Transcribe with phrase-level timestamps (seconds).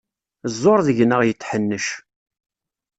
[0.51, 1.85] Ẓẓur deg-neɣ yetḥennec.